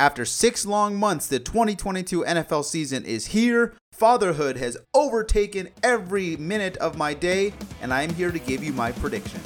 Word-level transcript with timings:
After 0.00 0.24
six 0.24 0.64
long 0.64 0.94
months, 0.94 1.26
the 1.26 1.40
2022 1.40 2.22
NFL 2.22 2.64
season 2.64 3.04
is 3.04 3.26
here. 3.26 3.74
Fatherhood 3.90 4.56
has 4.56 4.76
overtaken 4.94 5.70
every 5.82 6.36
minute 6.36 6.76
of 6.76 6.96
my 6.96 7.14
day, 7.14 7.52
and 7.82 7.92
I 7.92 8.02
am 8.02 8.14
here 8.14 8.30
to 8.30 8.38
give 8.38 8.62
you 8.62 8.72
my 8.72 8.92
predictions. 8.92 9.44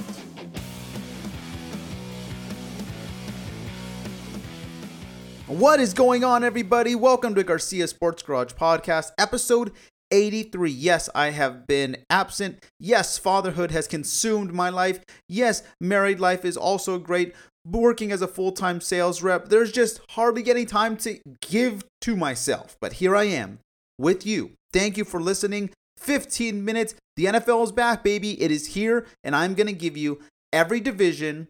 What 5.46 5.80
is 5.80 5.94
going 5.94 6.22
on, 6.22 6.44
everybody? 6.44 6.94
Welcome 6.94 7.34
to 7.36 7.44
Garcia 7.44 7.88
Sports 7.88 8.22
Garage 8.22 8.52
Podcast, 8.52 9.12
episode 9.18 9.72
83. 10.12 10.70
Yes, 10.70 11.08
I 11.14 11.30
have 11.30 11.66
been 11.66 11.96
absent. 12.08 12.64
Yes, 12.78 13.18
fatherhood 13.18 13.72
has 13.72 13.88
consumed 13.88 14.52
my 14.52 14.68
life. 14.68 15.00
Yes, 15.28 15.62
married 15.80 16.20
life 16.20 16.44
is 16.44 16.56
also 16.56 16.98
great. 16.98 17.34
Working 17.66 18.12
as 18.12 18.22
a 18.22 18.28
full 18.28 18.52
time 18.52 18.80
sales 18.80 19.22
rep, 19.22 19.48
there's 19.48 19.72
just 19.72 20.00
hardly 20.10 20.48
any 20.50 20.64
time 20.64 20.96
to 20.98 21.18
give 21.40 21.84
to 22.02 22.14
myself. 22.14 22.76
But 22.80 22.94
here 22.94 23.16
I 23.16 23.24
am 23.24 23.60
with 23.98 24.26
you. 24.26 24.52
Thank 24.72 24.96
you 24.96 25.04
for 25.04 25.20
listening. 25.20 25.70
15 25.98 26.64
minutes. 26.64 26.94
The 27.16 27.26
NFL 27.26 27.64
is 27.64 27.72
back, 27.72 28.02
baby. 28.02 28.40
It 28.42 28.50
is 28.50 28.68
here, 28.68 29.06
and 29.22 29.36
I'm 29.36 29.54
going 29.54 29.66
to 29.66 29.72
give 29.72 29.96
you 29.96 30.20
every 30.52 30.80
division, 30.80 31.48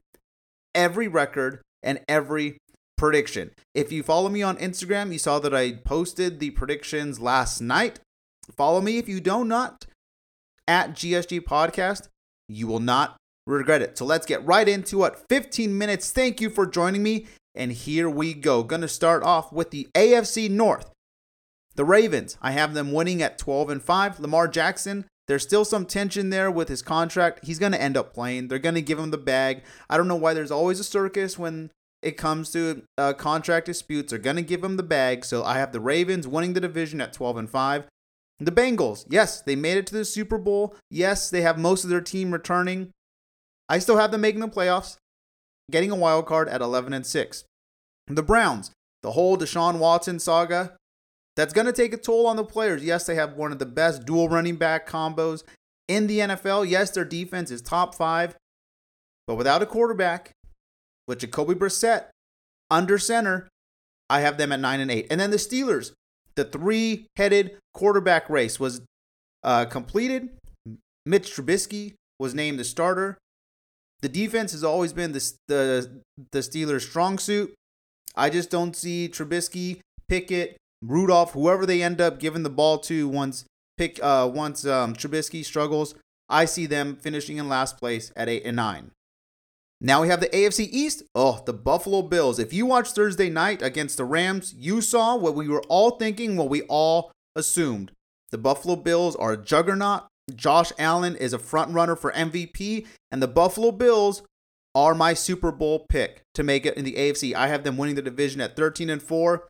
every 0.74 1.08
record, 1.08 1.60
and 1.82 2.00
every 2.08 2.58
prediction. 2.98 3.50
If 3.74 3.90
you 3.90 4.02
follow 4.02 4.28
me 4.28 4.42
on 4.42 4.56
Instagram, 4.58 5.12
you 5.12 5.18
saw 5.18 5.38
that 5.38 5.54
I 5.54 5.72
posted 5.72 6.38
the 6.38 6.50
predictions 6.50 7.18
last 7.18 7.60
night. 7.60 7.98
Follow 8.56 8.80
me 8.80 8.98
if 8.98 9.08
you 9.08 9.20
do 9.20 9.44
not 9.44 9.86
at 10.66 10.92
GSG 10.92 11.40
Podcast. 11.42 12.08
You 12.48 12.66
will 12.66 12.80
not 12.80 13.16
regret 13.46 13.82
it. 13.82 13.98
So 13.98 14.04
let's 14.04 14.26
get 14.26 14.44
right 14.44 14.68
into 14.68 15.04
it. 15.04 15.14
15 15.28 15.76
minutes. 15.76 16.12
Thank 16.12 16.40
you 16.40 16.50
for 16.50 16.66
joining 16.66 17.02
me. 17.02 17.26
And 17.54 17.72
here 17.72 18.08
we 18.08 18.34
go. 18.34 18.62
Going 18.62 18.82
to 18.82 18.88
start 18.88 19.22
off 19.22 19.52
with 19.52 19.70
the 19.70 19.88
AFC 19.94 20.50
North. 20.50 20.90
The 21.74 21.84
Ravens, 21.84 22.36
I 22.42 22.52
have 22.52 22.74
them 22.74 22.92
winning 22.92 23.22
at 23.22 23.38
12 23.38 23.70
and 23.70 23.82
5. 23.82 24.20
Lamar 24.20 24.46
Jackson, 24.46 25.06
there's 25.26 25.42
still 25.42 25.64
some 25.64 25.86
tension 25.86 26.28
there 26.28 26.50
with 26.50 26.68
his 26.68 26.82
contract. 26.82 27.44
He's 27.44 27.58
going 27.58 27.72
to 27.72 27.80
end 27.80 27.96
up 27.96 28.12
playing. 28.12 28.48
They're 28.48 28.58
going 28.58 28.74
to 28.74 28.82
give 28.82 28.98
him 28.98 29.10
the 29.10 29.18
bag. 29.18 29.62
I 29.88 29.96
don't 29.96 30.08
know 30.08 30.16
why 30.16 30.34
there's 30.34 30.50
always 30.50 30.80
a 30.80 30.84
circus 30.84 31.38
when 31.38 31.70
it 32.02 32.18
comes 32.18 32.50
to 32.50 32.82
uh, 32.98 33.14
contract 33.14 33.66
disputes. 33.66 34.10
They're 34.10 34.18
going 34.18 34.36
to 34.36 34.42
give 34.42 34.62
him 34.62 34.76
the 34.76 34.82
bag. 34.82 35.24
So 35.24 35.44
I 35.44 35.54
have 35.54 35.72
the 35.72 35.80
Ravens 35.80 36.28
winning 36.28 36.52
the 36.52 36.60
division 36.60 37.00
at 37.00 37.14
12 37.14 37.36
and 37.38 37.50
5. 37.50 37.84
The 38.40 38.50
Bengals, 38.50 39.06
yes, 39.08 39.40
they 39.40 39.54
made 39.54 39.78
it 39.78 39.86
to 39.88 39.94
the 39.94 40.04
Super 40.04 40.38
Bowl. 40.38 40.74
Yes, 40.90 41.30
they 41.30 41.42
have 41.42 41.58
most 41.58 41.84
of 41.84 41.90
their 41.90 42.00
team 42.00 42.32
returning. 42.32 42.90
I 43.68 43.78
still 43.78 43.98
have 43.98 44.10
them 44.10 44.20
making 44.20 44.40
the 44.40 44.48
playoffs, 44.48 44.96
getting 45.70 45.90
a 45.90 45.96
wild 45.96 46.26
card 46.26 46.48
at 46.48 46.60
11 46.60 46.92
and 46.92 47.06
6. 47.06 47.44
The 48.08 48.22
Browns, 48.22 48.72
the 49.02 49.12
whole 49.12 49.38
Deshaun 49.38 49.78
Watson 49.78 50.18
saga, 50.18 50.76
that's 51.36 51.52
going 51.52 51.66
to 51.66 51.72
take 51.72 51.92
a 51.92 51.96
toll 51.96 52.26
on 52.26 52.36
the 52.36 52.44
players. 52.44 52.84
Yes, 52.84 53.06
they 53.06 53.14
have 53.14 53.34
one 53.34 53.52
of 53.52 53.58
the 53.58 53.66
best 53.66 54.04
dual 54.04 54.28
running 54.28 54.56
back 54.56 54.88
combos 54.88 55.44
in 55.88 56.06
the 56.06 56.18
NFL. 56.18 56.68
Yes, 56.68 56.90
their 56.90 57.04
defense 57.04 57.50
is 57.50 57.62
top 57.62 57.94
five, 57.94 58.36
but 59.26 59.36
without 59.36 59.62
a 59.62 59.66
quarterback, 59.66 60.32
with 61.06 61.20
Jacoby 61.20 61.54
Brissett 61.54 62.06
under 62.70 62.98
center, 62.98 63.48
I 64.08 64.20
have 64.20 64.36
them 64.38 64.52
at 64.52 64.60
nine 64.60 64.80
and 64.80 64.90
eight. 64.90 65.06
And 65.10 65.20
then 65.20 65.30
the 65.30 65.36
Steelers, 65.36 65.92
the 66.36 66.44
three-headed 66.44 67.58
quarterback 67.74 68.28
race 68.30 68.58
was 68.58 68.82
uh, 69.42 69.64
completed. 69.64 70.30
Mitch 71.04 71.34
Trubisky 71.34 71.94
was 72.18 72.34
named 72.34 72.58
the 72.58 72.64
starter. 72.64 73.18
The 74.00 74.08
defense 74.08 74.52
has 74.52 74.64
always 74.64 74.92
been 74.92 75.12
the 75.12 75.32
the 75.48 76.00
the 76.32 76.40
Steelers' 76.40 76.82
strong 76.82 77.18
suit. 77.18 77.54
I 78.16 78.30
just 78.30 78.50
don't 78.50 78.76
see 78.76 79.08
Trubisky, 79.08 79.80
Pickett, 80.08 80.56
Rudolph, 80.82 81.32
whoever 81.32 81.66
they 81.66 81.82
end 81.82 82.00
up 82.00 82.18
giving 82.18 82.42
the 82.42 82.50
ball 82.50 82.78
to 82.80 83.08
once 83.08 83.44
pick 83.76 83.98
uh 84.02 84.30
once 84.32 84.66
um, 84.66 84.94
Trubisky 84.94 85.44
struggles. 85.44 85.94
I 86.28 86.44
see 86.46 86.66
them 86.66 86.96
finishing 86.96 87.36
in 87.36 87.48
last 87.48 87.78
place 87.78 88.12
at 88.16 88.28
eight 88.28 88.44
and 88.44 88.56
nine. 88.56 88.90
Now 89.84 90.00
we 90.00 90.08
have 90.08 90.20
the 90.20 90.28
AFC 90.28 90.68
East. 90.70 91.02
Oh, 91.12 91.42
the 91.44 91.52
Buffalo 91.52 92.02
Bills. 92.02 92.38
If 92.38 92.52
you 92.52 92.66
watched 92.66 92.94
Thursday 92.94 93.28
night 93.28 93.62
against 93.62 93.96
the 93.96 94.04
Rams, 94.04 94.54
you 94.56 94.80
saw 94.80 95.16
what 95.16 95.34
we 95.34 95.48
were 95.48 95.64
all 95.68 95.98
thinking, 95.98 96.36
what 96.36 96.48
we 96.48 96.62
all 96.62 97.10
assumed. 97.34 97.90
The 98.30 98.38
Buffalo 98.38 98.76
Bills 98.76 99.16
are 99.16 99.32
a 99.32 99.36
juggernaut. 99.36 100.04
Josh 100.36 100.70
Allen 100.78 101.16
is 101.16 101.32
a 101.32 101.38
front 101.38 101.72
runner 101.72 101.96
for 101.96 102.12
MVP, 102.12 102.86
and 103.10 103.20
the 103.20 103.26
Buffalo 103.26 103.72
Bills 103.72 104.22
are 104.72 104.94
my 104.94 105.14
Super 105.14 105.50
Bowl 105.50 105.84
pick 105.88 106.22
to 106.34 106.44
make 106.44 106.64
it 106.64 106.76
in 106.76 106.84
the 106.84 106.94
AFC. 106.94 107.34
I 107.34 107.48
have 107.48 107.64
them 107.64 107.76
winning 107.76 107.96
the 107.96 108.02
division 108.02 108.40
at 108.40 108.54
13 108.54 108.88
and 108.88 109.02
4. 109.02 109.48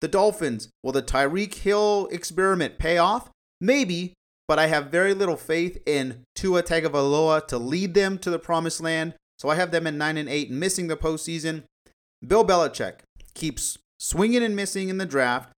The 0.00 0.08
Dolphins, 0.08 0.70
will 0.82 0.90
the 0.90 1.02
Tyreek 1.04 1.54
Hill 1.54 2.08
experiment 2.10 2.80
pay 2.80 2.98
off? 2.98 3.30
Maybe, 3.60 4.14
but 4.48 4.58
I 4.58 4.66
have 4.66 4.90
very 4.90 5.14
little 5.14 5.36
faith 5.36 5.80
in 5.86 6.24
Tua 6.34 6.64
Tagovailoa 6.64 7.46
to 7.46 7.58
lead 7.58 7.94
them 7.94 8.18
to 8.18 8.30
the 8.30 8.40
promised 8.40 8.80
land. 8.80 9.14
So 9.38 9.48
I 9.48 9.54
have 9.54 9.70
them 9.70 9.86
at 9.86 9.94
9 9.94 10.16
and 10.16 10.28
8 10.28 10.50
missing 10.50 10.88
the 10.88 10.96
postseason. 10.96 11.64
Bill 12.26 12.44
Belichick 12.44 13.00
keeps 13.34 13.78
swinging 13.98 14.42
and 14.42 14.56
missing 14.56 14.88
in 14.88 14.98
the 14.98 15.06
draft. 15.06 15.52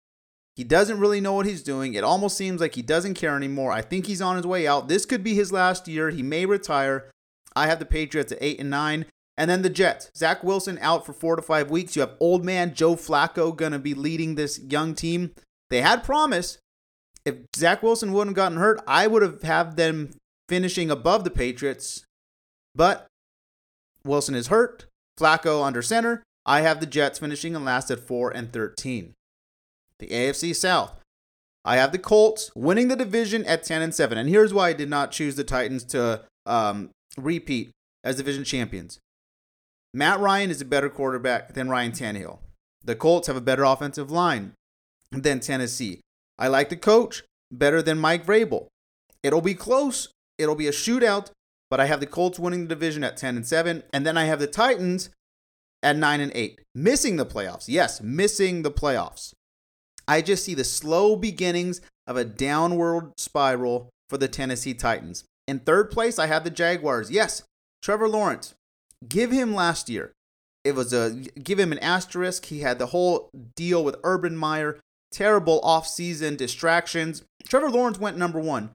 He 0.56 0.66
doesn't 0.66 1.00
really 1.00 1.22
know 1.22 1.34
what 1.34 1.46
he's 1.46 1.64
doing. 1.64 1.94
It 1.94 2.04
almost 2.04 2.36
seems 2.36 2.60
like 2.60 2.76
he 2.76 2.82
doesn't 2.82 3.14
care 3.14 3.38
anymore. 3.38 3.72
I 3.72 3.82
think 3.82 4.06
he's 4.06 4.22
on 4.22 4.36
his 4.36 4.46
way 4.46 4.68
out. 4.68 4.90
This 4.90 5.06
could 5.06 5.24
be 5.24 5.34
his 5.34 5.54
last 5.54 5.88
year. 5.88 6.10
He 6.10 6.22
may 6.22 6.46
retire. 6.46 7.10
I 7.56 7.68
have 7.68 7.80
the 7.80 7.86
Patriots 7.86 8.34
at 8.34 8.40
8 8.42 8.60
and 8.60 8.70
9. 8.70 9.06
And 9.38 9.50
then 9.50 9.62
the 9.62 9.70
Jets. 9.70 10.12
Zach 10.18 10.44
Wilson 10.44 10.78
out 10.82 11.06
for 11.06 11.14
four 11.14 11.38
to 11.38 11.42
five 11.42 11.72
weeks. 11.72 11.96
You 11.96 12.02
have 12.02 12.18
old 12.20 12.44
man 12.44 12.74
Joe 12.74 12.96
Flacco 12.98 13.56
going 13.56 13.72
to 13.72 13.80
be 13.80 13.94
leading 13.94 14.36
this 14.36 14.60
young 14.60 14.94
team. 14.94 15.32
They 15.70 15.80
had 15.80 16.04
promise. 16.04 16.58
If 17.24 17.36
Zach 17.56 17.82
Wilson 17.82 18.12
wouldn't 18.12 18.36
have 18.36 18.44
gotten 18.44 18.58
hurt, 18.58 18.82
I 18.86 19.08
would 19.08 19.22
have 19.22 19.42
had 19.44 19.78
them 19.78 20.12
finishing 20.50 20.92
above 20.92 21.24
the 21.24 21.30
Patriots. 21.30 22.04
But 22.76 23.08
Wilson 24.04 24.36
is 24.36 24.48
hurt. 24.48 24.86
Flacco 25.20 25.64
under 25.64 25.82
center. 25.82 26.24
I 26.46 26.62
have 26.62 26.80
the 26.80 26.86
Jets 26.86 27.20
finishing 27.20 27.56
in 27.56 27.66
last 27.66 27.92
at 27.92 28.00
4 28.00 28.32
and 28.32 28.52
13. 28.52 29.14
The 30.00 30.08
AFC 30.08 30.56
South. 30.56 31.00
I 31.66 31.76
have 31.76 31.92
the 31.92 32.00
Colts 32.00 32.52
winning 32.56 32.88
the 32.88 32.96
division 32.96 33.46
at 33.46 33.64
10 33.64 33.82
and 33.82 33.94
7. 33.94 34.18
And 34.18 34.30
here's 34.30 34.54
why 34.54 34.70
I 34.70 34.74
did 34.74 34.90
not 34.90 35.12
choose 35.12 35.36
the 35.36 35.44
Titans 35.44 35.84
to 35.86 36.24
um, 36.46 36.90
repeat 37.18 37.72
as 38.04 38.16
division 38.16 38.44
champions. 38.44 39.00
Matt 39.94 40.20
Ryan 40.20 40.52
is 40.52 40.62
a 40.62 40.66
better 40.66 40.90
quarterback 40.90 41.54
than 41.54 41.70
Ryan 41.70 41.92
Tannehill. 41.92 42.40
The 42.84 42.96
Colts 42.96 43.28
have 43.28 43.36
a 43.36 43.42
better 43.42 43.64
offensive 43.64 44.10
line 44.10 44.54
than 45.12 45.40
Tennessee. 45.40 46.00
I 46.38 46.48
like 46.48 46.70
the 46.70 46.78
coach 46.78 47.24
better 47.52 47.82
than 47.82 48.00
Mike 48.00 48.26
Vrabel. 48.26 48.68
It'll 49.24 49.42
be 49.42 49.56
close. 49.56 50.10
It'll 50.38 50.56
be 50.56 50.68
a 50.68 50.72
shootout, 50.72 51.32
but 51.70 51.80
I 51.80 51.86
have 51.86 52.00
the 52.00 52.06
Colts 52.06 52.40
winning 52.40 52.64
the 52.64 52.76
division 52.76 53.04
at 53.04 53.18
10 53.18 53.36
and 53.36 53.46
7, 53.46 53.84
and 53.94 54.06
then 54.06 54.18
I 54.18 54.26
have 54.26 54.40
the 54.40 54.48
Titans 54.48 55.10
at 55.82 55.96
9 55.96 56.20
and 56.20 56.32
8, 56.36 56.60
missing 56.76 57.16
the 57.16 57.26
playoffs. 57.26 57.66
Yes, 57.68 58.02
missing 58.02 58.64
the 58.64 58.72
playoffs. 58.72 59.34
I 60.08 60.22
just 60.22 60.44
see 60.44 60.56
the 60.56 60.64
slow 60.64 61.16
beginnings 61.16 61.82
of 62.08 62.18
a 62.18 62.26
downward 62.26 63.14
spiral 63.18 63.90
for 64.10 64.18
the 64.18 64.28
Tennessee 64.28 64.74
Titans. 64.74 65.24
In 65.48 65.60
third 65.60 65.92
place, 65.92 66.18
I 66.18 66.26
have 66.26 66.44
the 66.44 66.50
Jaguars. 66.50 67.12
Yes, 67.12 67.44
Trevor 67.82 68.10
Lawrence. 68.10 68.56
Give 69.08 69.32
him 69.32 69.54
last 69.54 69.90
year. 69.90 70.12
It 70.64 70.76
was 70.76 70.92
a 70.92 71.12
give 71.42 71.60
him 71.60 71.72
an 71.72 71.80
asterisk. 71.80 72.46
He 72.46 72.60
had 72.60 72.80
the 72.80 72.88
whole 72.88 73.30
deal 73.56 73.84
with 73.84 73.96
Urban 74.04 74.36
Meyer, 74.36 74.80
terrible 75.12 75.62
offseason 75.62 76.36
distractions. 76.36 77.24
Trevor 77.48 77.70
Lawrence 77.70 77.98
went 77.98 78.18
number 78.18 78.40
one. 78.40 78.72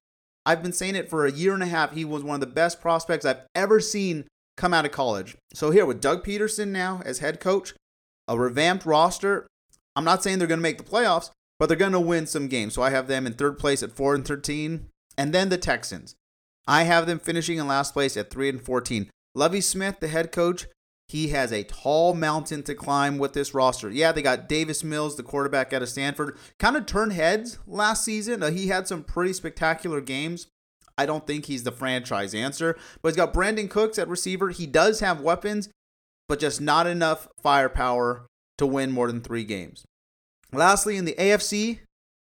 I've 0.47 0.63
been 0.63 0.73
saying 0.73 0.97
it 0.97 1.09
for 1.09 1.25
a 1.25 1.33
year 1.33 1.55
and 1.55 1.63
a 1.63 1.67
half. 1.67 1.93
He 1.93 2.05
was 2.05 2.23
one 2.23 2.35
of 2.35 2.41
the 2.41 2.47
best 2.47 2.81
prospects 2.81 3.25
I've 3.25 3.43
ever 3.55 3.81
seen 3.81 4.27
come 4.57 4.75
out 4.75 4.85
of 4.85 4.93
college. 4.93 5.37
So 5.55 5.71
here 5.71 5.87
with 5.87 6.01
Doug 6.01 6.25
Pederson 6.25 6.69
now 6.69 7.03
as 7.05 7.19
head 7.19 7.41
coach, 7.41 7.75
a 8.29 8.39
revamped 8.39 8.87
roster. 8.87 9.47
I'm 9.97 10.05
not 10.05 10.23
saying 10.23 10.39
they're 10.39 10.49
going 10.49 10.59
to 10.59 10.63
make 10.63 10.79
the 10.79 10.85
playoffs, 10.85 11.31
but 11.59 11.67
they're 11.67 11.77
going 11.77 11.93
to 11.93 12.01
win 12.01 12.27
some 12.27 12.49
games. 12.49 12.75
So 12.75 12.83
I 12.83 12.91
have 12.91 13.07
them 13.07 13.27
in 13.27 13.35
third 13.35 13.59
place 13.59 13.83
at 13.83 13.93
4 13.93 14.15
and 14.15 14.27
13, 14.27 14.89
and 15.17 15.33
then 15.33 15.49
the 15.49 15.59
Texans. 15.59 16.15
I 16.67 16.85
have 16.85 17.07
them 17.07 17.19
finishing 17.19 17.59
in 17.59 17.67
last 17.67 17.93
place 17.93 18.17
at 18.17 18.31
3 18.31 18.49
and 18.49 18.63
14. 18.63 19.11
Lovie 19.35 19.61
Smith, 19.61 20.01
the 20.01 20.09
head 20.09 20.33
coach, 20.33 20.67
he 21.15 21.29
has 21.29 21.53
a 21.53 21.63
tall 21.63 22.13
mountain 22.13 22.65
to 22.65 22.75
climb 22.75 23.19
with 23.19 23.35
this 23.35 23.55
roster. 23.55 23.89
Yeah, 23.89 24.11
they 24.11 24.21
got 24.21 24.49
Davis 24.49 24.83
Mills, 24.83 25.15
the 25.15 25.23
quarterback 25.23 25.73
out 25.73 25.81
of 25.81 25.89
Stanford, 25.89 26.37
kind 26.59 26.77
of 26.77 26.87
turned 26.87 27.13
heads 27.13 27.61
last 27.69 28.05
season. 28.05 28.43
Uh, 28.43 28.51
he 28.51 28.67
had 28.67 28.89
some 28.89 29.05
pretty 29.05 29.33
spectacular 29.33 30.01
games. 30.01 30.49
I 30.99 31.07
don't 31.07 31.25
think 31.25 31.47
he's 31.47 31.63
the 31.63 31.71
franchise 31.71 32.35
answer, 32.35 32.77
but 33.01 33.11
he's 33.11 33.17
got 33.17 33.33
Brandin 33.33 33.71
Cooks 33.71 33.97
at 33.97 34.09
receiver. 34.09 34.51
He 34.51 34.67
does 34.67 34.99
have 34.99 35.21
weapons, 35.21 35.69
but 36.29 36.41
just 36.41 36.61
not 36.61 36.89
enough 36.89 37.29
firepower 37.41 38.27
to 38.59 38.67
win 38.67 38.91
more 38.91 39.07
than 39.07 39.21
three 39.21 39.45
games. 39.45 39.85
Lastly, 40.53 40.97
in 40.97 41.05
the 41.05 41.15
AFC, 41.17 41.79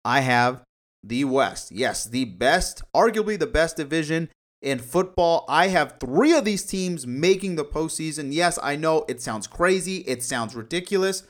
I 0.06 0.19
have 0.19 0.62
the 1.03 1.24
West. 1.24 1.71
Yes, 1.71 2.06
the 2.06 2.25
best, 2.25 2.83
arguably 2.95 3.39
the 3.39 3.47
best 3.47 3.75
division 3.75 4.29
in 4.62 4.80
football. 4.80 5.45
I 5.48 5.68
have 5.68 5.98
three 6.00 6.33
of 6.33 6.45
these 6.45 6.63
teams 6.63 7.06
making 7.06 7.56
the 7.56 7.65
postseason. 7.65 8.33
Yes, 8.33 8.57
I 8.62 8.75
know 8.75 9.06
it 9.07 9.21
sounds 9.21 9.48
crazy, 9.48 9.98
it 10.07 10.24
sounds 10.24 10.56
ridiculous, 10.56 11.24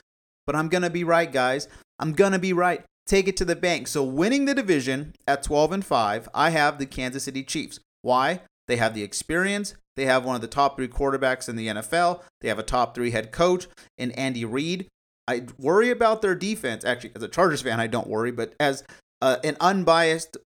but 0.46 0.56
I'm 0.56 0.68
going 0.68 0.82
to 0.82 0.90
be 0.90 1.04
right, 1.04 1.30
guys. 1.30 1.68
I'm 1.98 2.12
going 2.12 2.32
to 2.32 2.38
be 2.38 2.52
right. 2.52 2.84
Take 3.06 3.28
it 3.28 3.36
to 3.38 3.44
the 3.44 3.56
bank. 3.56 3.88
So, 3.88 4.04
winning 4.04 4.44
the 4.44 4.54
division 4.54 5.14
at 5.26 5.42
12 5.42 5.72
and 5.72 5.84
5, 5.84 6.28
I 6.34 6.50
have 6.50 6.78
the 6.78 6.86
Kansas 6.86 7.24
City 7.24 7.42
Chiefs. 7.42 7.80
Why? 8.02 8.42
They 8.66 8.76
have 8.76 8.94
the 8.94 9.02
experience. 9.02 9.74
They 9.96 10.04
have 10.04 10.24
one 10.24 10.36
of 10.36 10.42
the 10.42 10.46
top 10.46 10.76
three 10.76 10.88
quarterbacks 10.88 11.48
in 11.48 11.56
the 11.56 11.68
NFL. 11.68 12.22
They 12.40 12.48
have 12.48 12.58
a 12.58 12.62
top 12.62 12.94
three 12.94 13.10
head 13.10 13.32
coach 13.32 13.66
in 13.96 14.12
Andy 14.12 14.44
Reid. 14.44 14.86
I 15.26 15.46
worry 15.58 15.90
about 15.90 16.22
their 16.22 16.34
defense. 16.34 16.84
Actually, 16.84 17.12
as 17.16 17.22
a 17.22 17.28
Chargers 17.28 17.62
fan, 17.62 17.80
I 17.80 17.86
don't 17.86 18.06
worry, 18.06 18.30
but 18.30 18.54
as 18.60 18.84
uh, 19.20 19.38
an 19.42 19.56
unbiased 19.60 20.36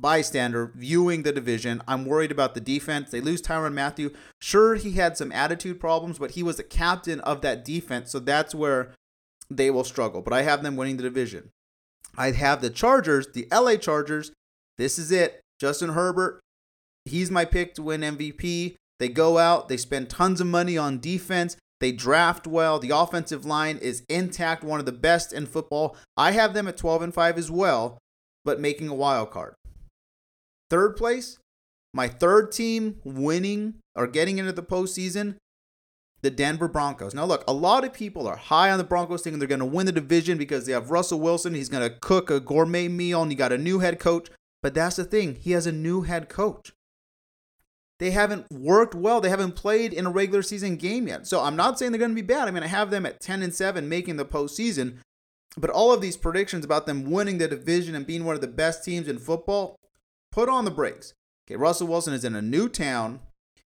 bystander 0.00 0.72
viewing 0.74 1.22
the 1.22 1.32
division, 1.32 1.82
I'm 1.86 2.04
worried 2.04 2.32
about 2.32 2.54
the 2.54 2.60
defense. 2.60 3.10
They 3.10 3.20
lose 3.20 3.42
Tyrann 3.42 3.74
Mathieu. 3.74 4.10
Sure, 4.40 4.74
he 4.74 4.92
had 4.92 5.16
some 5.16 5.32
attitude 5.32 5.80
problems, 5.80 6.18
but 6.18 6.32
he 6.32 6.42
was 6.42 6.56
the 6.56 6.62
captain 6.62 7.20
of 7.20 7.40
that 7.42 7.64
defense, 7.64 8.10
so 8.10 8.18
that's 8.18 8.54
where 8.54 8.92
they 9.50 9.70
will 9.70 9.84
struggle. 9.84 10.22
But 10.22 10.32
I 10.32 10.42
have 10.42 10.62
them 10.62 10.76
winning 10.76 10.96
the 10.96 11.02
division. 11.02 11.50
I 12.16 12.32
have 12.32 12.60
the 12.60 12.70
Chargers, 12.70 13.28
the 13.32 13.46
LA 13.52 13.76
Chargers. 13.76 14.32
This 14.78 14.98
is 14.98 15.10
it. 15.10 15.40
Justin 15.58 15.90
Herbert, 15.90 16.40
he's 17.04 17.30
my 17.30 17.44
pick 17.44 17.74
to 17.74 17.82
win 17.82 18.00
MVP. 18.00 18.76
They 18.98 19.08
go 19.08 19.38
out, 19.38 19.68
they 19.68 19.76
spend 19.76 20.10
tons 20.10 20.40
of 20.40 20.46
money 20.46 20.76
on 20.76 21.00
defense. 21.00 21.56
They 21.80 21.92
draft 21.92 22.46
well. 22.46 22.78
The 22.78 22.90
offensive 22.90 23.46
line 23.46 23.78
is 23.78 24.04
intact, 24.08 24.62
one 24.62 24.80
of 24.80 24.86
the 24.86 24.92
best 24.92 25.32
in 25.32 25.46
football. 25.46 25.96
I 26.16 26.32
have 26.32 26.52
them 26.52 26.68
at 26.68 26.76
12 26.76 27.02
and 27.02 27.14
5 27.14 27.38
as 27.38 27.50
well, 27.50 27.98
but 28.44 28.60
making 28.60 28.88
a 28.88 28.94
wild 28.94 29.30
card. 29.30 29.54
Third 30.70 30.96
place, 30.96 31.38
my 31.92 32.08
third 32.08 32.52
team 32.52 33.00
winning 33.04 33.74
or 33.94 34.06
getting 34.06 34.38
into 34.38 34.52
the 34.52 34.62
postseason, 34.62 35.36
the 36.22 36.30
Denver 36.30 36.68
Broncos. 36.68 37.14
Now, 37.14 37.24
look, 37.24 37.44
a 37.48 37.52
lot 37.52 37.84
of 37.84 37.92
people 37.92 38.26
are 38.28 38.36
high 38.36 38.70
on 38.70 38.78
the 38.78 38.84
Broncos 38.84 39.22
thinking 39.22 39.38
they're 39.38 39.48
going 39.48 39.58
to 39.58 39.64
win 39.66 39.86
the 39.86 39.92
division 39.92 40.38
because 40.38 40.66
they 40.66 40.72
have 40.72 40.90
Russell 40.90 41.20
Wilson. 41.20 41.54
He's 41.54 41.68
going 41.68 41.88
to 41.88 41.98
cook 42.00 42.30
a 42.30 42.40
gourmet 42.40 42.88
meal 42.88 43.22
and 43.22 43.32
you 43.32 43.36
got 43.36 43.52
a 43.52 43.58
new 43.58 43.80
head 43.80 43.98
coach. 43.98 44.28
But 44.62 44.74
that's 44.74 44.96
the 44.96 45.04
thing, 45.04 45.36
he 45.36 45.52
has 45.52 45.66
a 45.66 45.72
new 45.72 46.02
head 46.02 46.28
coach. 46.28 46.72
They 47.98 48.12
haven't 48.12 48.50
worked 48.50 48.94
well. 48.94 49.20
They 49.20 49.28
haven't 49.28 49.56
played 49.56 49.92
in 49.92 50.06
a 50.06 50.10
regular 50.10 50.42
season 50.42 50.76
game 50.76 51.06
yet. 51.06 51.26
So 51.26 51.42
I'm 51.42 51.56
not 51.56 51.78
saying 51.78 51.92
they're 51.92 51.98
going 51.98 52.12
to 52.12 52.14
be 52.14 52.22
bad. 52.22 52.48
I'm 52.48 52.54
going 52.54 52.62
to 52.62 52.68
have 52.68 52.90
them 52.90 53.04
at 53.04 53.20
10 53.20 53.42
and 53.42 53.54
7 53.54 53.88
making 53.88 54.16
the 54.16 54.24
postseason. 54.24 54.98
But 55.56 55.70
all 55.70 55.92
of 55.92 56.00
these 56.00 56.16
predictions 56.16 56.64
about 56.64 56.86
them 56.86 57.10
winning 57.10 57.38
the 57.38 57.48
division 57.48 57.94
and 57.94 58.06
being 58.06 58.24
one 58.24 58.34
of 58.34 58.40
the 58.40 58.46
best 58.46 58.84
teams 58.84 59.06
in 59.06 59.18
football, 59.18 59.76
put 60.32 60.48
on 60.48 60.64
the 60.64 60.70
brakes. 60.70 61.14
Okay, 61.46 61.56
Russell 61.56 61.88
Wilson 61.88 62.14
is 62.14 62.24
in 62.24 62.34
a 62.34 62.42
new 62.42 62.68
town. 62.68 63.20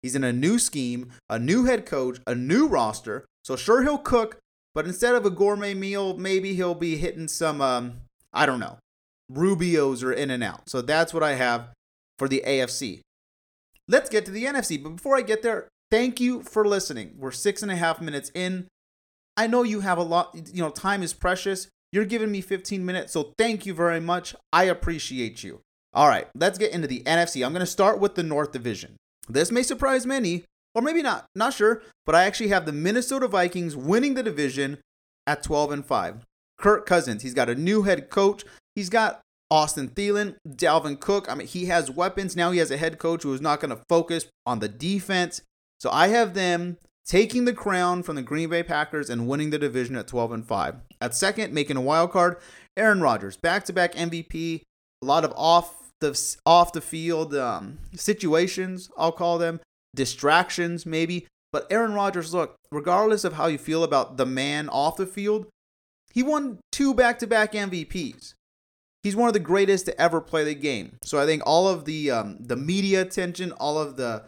He's 0.03 0.15
in 0.15 0.25
a 0.25 0.33
new 0.33 0.59
scheme, 0.59 1.11
a 1.29 1.39
new 1.39 1.65
head 1.65 1.87
coach, 1.87 2.19
a 2.27 2.35
new 2.35 2.67
roster. 2.67 3.27
So 3.45 3.57
sure 3.57 3.83
he'll 3.83 3.99
cook, 3.99 4.39
but 4.75 4.87
instead 4.87 5.15
of 5.15 5.27
a 5.27 5.31
gourmet 5.31 5.75
meal, 5.75 6.17
maybe 6.17 6.55
he'll 6.55 6.75
be 6.75 6.97
hitting 6.97 7.29
some 7.29 7.61
um 7.61 8.01
I 8.33 8.47
don't 8.47 8.61
know, 8.61 8.79
Rubios 9.33 10.05
or 10.05 10.13
in 10.13 10.31
and 10.31 10.43
out. 10.43 10.69
So 10.69 10.83
that's 10.83 11.13
what 11.13 11.23
I 11.23 11.35
have 11.35 11.69
for 12.19 12.29
the 12.29 12.43
AFC. 12.47 13.01
Let's 13.89 14.11
get 14.11 14.25
to 14.27 14.31
the 14.31 14.45
NFC. 14.45 14.81
But 14.83 14.91
before 14.97 15.17
I 15.17 15.23
get 15.23 15.43
there, 15.43 15.69
thank 15.91 16.21
you 16.21 16.43
for 16.43 16.65
listening. 16.65 17.15
We're 17.19 17.33
six 17.33 17.63
and 17.63 17.73
a 17.73 17.77
half 17.77 18.01
minutes 18.01 18.31
in. 18.35 18.69
I 19.37 19.47
know 19.47 19.63
you 19.63 19.81
have 19.81 19.99
a 19.99 20.03
lot, 20.03 20.37
you 20.53 20.63
know, 20.63 20.71
time 20.71 21.03
is 21.03 21.13
precious. 21.13 21.69
You're 21.93 22.05
giving 22.05 22.31
me 22.31 22.41
15 22.41 22.85
minutes, 22.85 23.13
so 23.13 23.33
thank 23.37 23.67
you 23.67 23.75
very 23.75 23.99
much. 23.99 24.37
I 24.53 24.65
appreciate 24.65 25.43
you. 25.43 25.61
All 25.93 26.09
right, 26.09 26.29
let's 26.35 26.59
get 26.59 26.73
into 26.73 26.87
the 26.87 27.03
NFC. 27.05 27.45
I'm 27.45 27.53
going 27.53 27.61
to 27.61 27.67
start 27.67 27.99
with 27.99 28.15
the 28.15 28.23
North 28.23 28.53
Division. 28.53 28.97
This 29.29 29.51
may 29.51 29.63
surprise 29.63 30.07
many, 30.07 30.45
or 30.75 30.83
maybe 30.83 31.03
not, 31.03 31.27
not 31.35 31.55
sure, 31.55 31.83
but 32.07 32.15
I 32.15 32.25
actually 32.25 32.49
have 32.49 32.65
the 32.65 32.73
Minnesota 32.73 33.27
Vikings 33.27 33.77
winning 33.77 34.15
the 34.15 34.23
division 34.23 34.79
at 35.27 35.43
12 35.43 35.73
and 35.73 35.85
5. 35.85 36.25
Kirk 36.59 36.87
Cousins, 36.87 37.23
he's 37.23 37.35
got 37.35 37.49
a 37.49 37.55
new 37.55 37.83
head 37.83 38.11
coach. 38.11 38.45
He's 38.75 38.89
got 38.89 39.21
Austin 39.51 39.89
Thielen, 39.89 40.37
Dalvin 40.49 41.01
Cook. 41.01 41.27
I 41.29 41.35
mean, 41.35 41.49
he 41.49 41.67
has 41.67 41.91
weapons. 41.91 42.37
Now 42.37 42.53
he 42.53 42.59
has 42.59 42.71
a 42.71 42.77
head 42.77 42.99
coach 42.99 43.25
who 43.25 43.35
is 43.35 43.41
not 43.41 43.61
going 43.61 43.77
to 43.77 43.83
focus 43.89 44.27
on 44.47 44.61
the 44.61 44.69
defense. 44.69 45.43
So 45.81 45.91
I 45.91 46.09
have 46.09 46.35
them 46.35 46.77
taking 47.05 47.47
the 47.47 47.53
crown 47.53 48.05
from 48.05 48.15
the 48.15 48.23
Green 48.23 48.51
Bay 48.51 48.63
Packers 48.63 49.11
and 49.11 49.27
winning 49.27 49.51
the 49.51 49.59
division 49.59 49.97
at 49.97 50.07
12 50.07 50.33
and 50.33 50.47
5. 50.47 50.77
At 51.01 51.15
second, 51.15 51.53
making 51.53 51.77
a 51.77 51.81
wild 51.81 52.13
card, 52.13 52.37
Aaron 52.77 53.01
Rodgers, 53.01 53.37
back-to-back 53.37 53.95
MVP, 53.95 54.63
a 55.03 55.07
lot 55.07 55.25
of 55.25 55.33
off 55.35 55.80
the 56.01 56.37
off 56.45 56.73
the 56.73 56.81
field 56.81 57.35
um, 57.35 57.79
situations, 57.95 58.91
I'll 58.97 59.13
call 59.13 59.39
them 59.39 59.61
distractions 59.95 60.87
maybe. 60.87 61.27
But 61.53 61.67
Aaron 61.71 61.95
Rodgers, 61.95 62.33
look, 62.33 62.57
regardless 62.71 63.25
of 63.25 63.35
how 63.35 63.47
you 63.47 63.59
feel 63.59 63.83
about 63.83 64.17
the 64.17 64.27
man 64.27 64.69
off 64.69 64.97
the 64.97 65.07
field, 65.07 65.47
he 66.13 66.23
won 66.23 66.59
two 66.71 66.95
back-to-back 66.95 67.53
MVPs. 67.53 68.35
He's 69.03 69.17
one 69.17 69.29
of 69.29 69.35
the 69.35 69.41
greatest 69.41 69.87
to 69.87 70.01
ever 70.01 70.21
play 70.21 70.45
the 70.45 70.55
game. 70.55 70.97
So 71.03 71.19
I 71.19 71.27
think 71.27 71.43
all 71.47 71.69
of 71.69 71.87
the 71.87 72.11
um, 72.11 72.37
the 72.39 72.57
media 72.57 73.01
attention, 73.01 73.53
all 73.53 73.79
of 73.79 73.97
the 73.97 74.25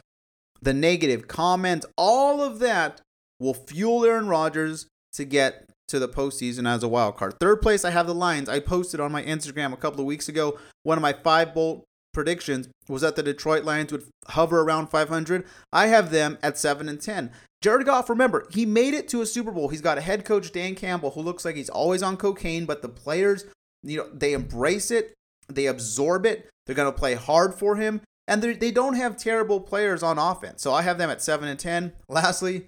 the 0.61 0.73
negative 0.73 1.29
comments, 1.29 1.85
all 1.97 2.43
of 2.43 2.59
that 2.61 3.01
will 3.39 3.55
fuel 3.55 4.05
Aaron 4.05 4.29
Rodgers 4.29 4.87
to 5.15 5.25
get 5.25 5.69
to 5.89 5.99
the 5.99 6.09
postseason 6.09 6.69
as 6.69 6.83
a 6.83 6.89
wild 6.89 7.17
card. 7.17 7.35
Third 7.41 7.61
place, 7.61 7.85
I 7.85 7.91
have 7.91 8.07
the 8.07 8.15
Lions. 8.15 8.49
I 8.49 8.61
posted 8.61 9.01
on 9.01 9.13
my 9.13 9.23
Instagram 9.23 9.73
a 9.73 9.77
couple 9.77 10.01
of 10.01 10.07
weeks 10.07 10.29
ago. 10.29 10.59
One 10.83 10.99
of 10.99 11.03
my 11.03 11.13
five 11.13 11.55
bolt 11.55 11.85
predictions 12.13 12.69
was 12.89 13.03
that 13.03 13.17
the 13.17 13.23
Detroit 13.23 13.65
Lions 13.65 13.93
would 13.93 14.05
hover 14.29 14.61
around 14.61 14.89
500. 14.89 15.45
I 15.73 15.87
have 15.87 16.11
them 16.11 16.39
at 16.43 16.59
7 16.59 16.89
and 16.89 17.01
10. 17.01 17.31
Jared 17.63 17.87
Goff, 17.87 18.11
remember, 18.11 18.47
he 18.51 18.67
made 18.67 18.93
it 18.93 19.07
to 19.09 19.23
a 19.23 19.27
Super 19.27 19.53
Bowl. 19.53 19.69
He's 19.69 19.81
got 19.81 19.99
a 19.99 20.03
head 20.03 20.25
coach, 20.25 20.51
Dan 20.51 20.75
Campbell, 20.75 21.13
who 21.13 21.21
looks 21.21 21.45
like 21.45 21.55
he's 21.55 21.71
always 21.71 22.03
on 22.03 22.17
cocaine, 22.17 22.67
but 22.67 22.83
the 22.83 22.89
players 22.89 23.45
you 23.83 23.99
know, 23.99 24.09
they 24.13 24.33
embrace 24.33 24.91
it, 24.91 25.15
they 25.49 25.67
absorb 25.67 26.27
it. 26.27 26.49
They're 26.67 26.77
going 26.77 26.93
to 26.93 26.99
play 26.99 27.15
hard 27.15 27.55
for 27.55 27.77
him, 27.77 28.01
and 28.29 28.43
they 28.43 28.71
don't 28.71 28.95
have 28.95 29.17
terrible 29.17 29.61
players 29.61 30.03
on 30.03 30.19
offense. 30.19 30.63
So 30.63 30.73
I 30.73 30.83
have 30.83 30.99
them 30.99 31.11
at 31.11 31.23
seven 31.23 31.49
and 31.49 31.59
ten. 31.59 31.93
Lastly, 32.09 32.67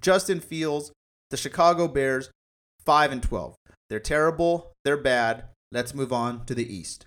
Justin 0.00 0.40
Fields, 0.40 0.92
the 1.30 1.36
Chicago 1.36 1.86
Bears, 1.86 2.30
five 2.88 3.12
and 3.12 3.22
twelve. 3.22 3.54
They're 3.90 4.00
terrible. 4.00 4.72
They're 4.82 4.96
bad. 4.96 5.44
Let's 5.70 5.94
move 5.94 6.10
on 6.10 6.46
to 6.46 6.54
the 6.54 6.74
East. 6.74 7.04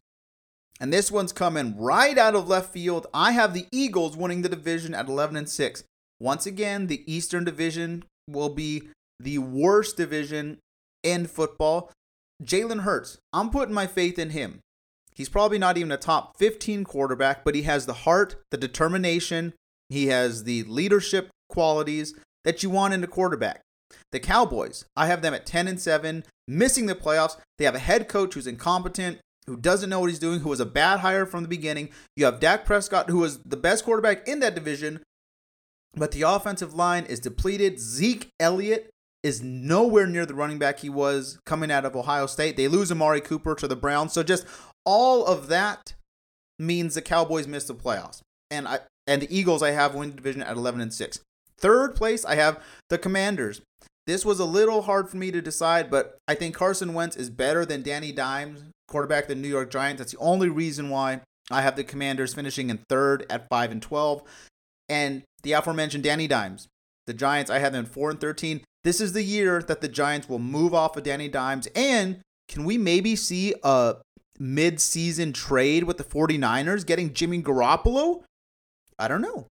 And 0.80 0.94
this 0.94 1.12
one's 1.12 1.33
coming 1.33 1.75
right 1.75 2.19
out 2.19 2.36
of 2.36 2.48
left 2.48 2.72
field. 2.72 3.07
I 3.16 3.31
have 3.31 3.56
the 3.56 3.66
Eagles 3.72 4.16
winning 4.16 4.44
the 4.44 4.50
division 4.50 4.94
at 4.94 5.07
11 5.07 5.36
and 5.36 5.50
6. 5.50 5.83
Once 6.19 6.45
again, 6.45 6.86
the 6.86 7.04
Eastern 7.12 7.44
Division 7.44 8.04
will 8.30 8.50
be 8.50 8.89
the 9.19 9.39
worst 9.39 9.98
division 9.98 10.60
in 11.01 11.25
football. 11.25 11.92
Jalen 12.44 12.81
Hurts, 12.81 13.17
I'm 13.34 13.50
putting 13.50 13.74
my 13.74 13.88
faith 13.88 14.20
in 14.20 14.29
him. 14.29 14.60
He's 15.15 15.29
probably 15.29 15.58
not 15.58 15.79
even 15.79 15.91
a 15.91 15.98
top 15.98 16.38
15 16.38 16.84
quarterback, 16.84 17.44
but 17.44 17.56
he 17.56 17.63
has 17.63 17.88
the 17.88 18.06
heart, 18.06 18.36
the 18.51 18.58
determination, 18.58 19.53
he 19.89 20.08
has 20.08 20.44
the 20.44 20.62
leadership 20.65 21.32
qualities 21.50 22.13
that 22.44 22.62
you 22.62 22.70
want 22.70 22.94
in 22.94 23.03
a 23.03 23.08
quarterback. 23.08 23.62
The 24.12 24.19
Cowboys, 24.19 24.86
I 24.95 25.07
have 25.07 25.21
them 25.21 25.33
at 25.33 25.45
10 25.45 25.67
and 25.67 25.79
7, 25.79 26.24
missing 26.48 26.86
the 26.86 26.95
playoffs. 26.95 27.38
They 27.57 27.65
have 27.65 27.75
a 27.75 27.79
head 27.79 28.07
coach 28.07 28.33
who's 28.33 28.48
incompetent, 28.48 29.19
who 29.48 29.57
doesn't 29.57 29.89
know 29.89 30.00
what 30.00 30.10
he's 30.10 30.19
doing, 30.19 30.41
who 30.41 30.50
was 30.50 30.60
a 30.60 30.65
bad 30.65 31.00
hire 31.00 31.25
from 31.25 31.43
the 31.43 31.50
beginning. 31.50 31.89
You 32.15 32.25
have 32.25 32.39
Dak 32.39 32.65
Prescott, 32.65 33.10
who 33.10 33.19
was 33.19 33.39
the 33.39 33.57
best 33.57 33.86
quarterback 33.86 34.27
in 34.27 34.39
that 34.39 34.55
division, 34.55 35.01
but 35.95 36.12
the 36.12 36.21
offensive 36.21 36.74
line 36.74 37.05
is 37.05 37.19
depleted. 37.19 37.79
Zeke 37.79 38.29
Elliott 38.39 38.89
is 39.24 39.41
nowhere 39.41 40.07
near 40.07 40.25
the 40.25 40.33
running 40.33 40.57
back 40.57 40.79
he 40.79 40.89
was 40.89 41.39
coming 41.45 41.71
out 41.71 41.86
of 41.86 41.95
Ohio 41.95 42.25
State. 42.25 42.57
They 42.57 42.67
lose 42.67 42.91
Amari 42.91 43.21
Cooper 43.21 43.55
to 43.55 43.67
the 43.67 43.75
Browns. 43.75 44.13
So 44.13 44.24
just 44.24 44.45
all 44.86 45.25
of 45.25 45.48
that 45.48 45.93
means 46.57 46.95
the 46.95 47.01
Cowboys 47.01 47.48
miss 47.48 47.65
the 47.65 47.75
playoffs. 47.75 48.21
And 48.50 48.67
I 48.67 48.79
and 49.07 49.21
the 49.21 49.36
Eagles 49.36 49.63
I 49.63 49.71
have 49.71 49.95
win 49.95 50.12
the 50.12 50.15
division 50.15 50.43
at 50.43 50.55
11 50.55 50.81
and 50.81 50.93
6. 50.93 51.19
Third 51.62 51.96
place 51.96 52.25
I 52.25 52.36
have 52.36 52.62
the 52.89 52.98
Commanders. 52.98 53.62
This 54.08 54.25
was 54.25 54.39
a 54.39 54.46
little 54.46 54.82
hard 54.82 55.10
for 55.10 55.18
me 55.18 55.32
to 55.32 55.41
decide, 55.41 55.91
but 55.91 56.18
I 56.27 56.36
think 56.36 56.56
Carson 56.56 56.94
Wentz 56.94 57.15
is 57.15 57.30
better 57.30 57.65
than 57.65 57.84
Danny 57.84 58.12
Dimes, 58.12 58.63
quarterback 58.88 59.25
of 59.25 59.30
the 59.30 59.36
New 59.36 59.48
York 59.48 59.70
Giants. 59.70 60.00
That's 60.00 60.13
the 60.13 60.18
only 60.18 60.50
reason 60.50 60.89
why 60.89 61.22
I 61.51 61.62
have 61.62 61.75
the 61.75 61.84
Commanders 61.84 62.34
finishing 62.34 62.70
in 62.70 62.80
third 62.89 63.25
at 63.30 63.48
5 63.48 63.72
and 63.72 63.82
12. 63.82 64.24
And 64.89 65.22
the 65.44 65.53
aforementioned 65.53 66.03
Danny 66.03 66.27
Dimes. 66.27 66.68
The 67.08 67.13
Giants, 67.13 67.51
I 67.51 67.60
have 67.60 67.74
them 67.74 67.86
4 67.86 68.12
and 68.12 68.20
13. 68.20 68.62
This 68.84 69.00
is 69.00 69.13
the 69.13 69.24
year 69.24 69.62
that 69.62 69.82
the 69.82 69.88
Giants 69.88 70.27
will 70.27 70.39
move 70.39 70.74
off 70.74 70.98
of 70.98 71.03
Danny 71.03 71.27
Dimes. 71.27 71.68
And 71.75 72.20
can 72.48 72.65
we 72.65 72.77
maybe 72.77 73.15
see 73.15 73.53
a 73.63 73.96
mid-season 74.39 75.34
trade 75.34 75.84
with 75.84 75.98
the 75.98 76.03
49ers 76.03 76.86
getting 76.86 77.13
Jimmy 77.13 77.41
Garoppolo? 77.41 78.24
I 78.98 79.08
don't 79.08 79.22
know. 79.22 79.48